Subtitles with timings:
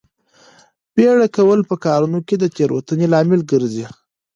[0.95, 3.85] بیړه کول په کارونو کې د تېروتنې لامل ګرځي.